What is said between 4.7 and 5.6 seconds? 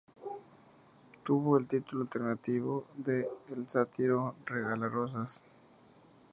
rosas".